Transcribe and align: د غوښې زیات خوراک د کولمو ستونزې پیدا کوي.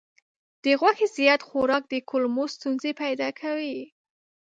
د 0.63 0.65
غوښې 0.79 1.07
زیات 1.17 1.41
خوراک 1.47 1.83
د 1.89 1.93
کولمو 2.09 2.45
ستونزې 2.55 2.91
پیدا 3.01 3.29
کوي. 3.39 3.77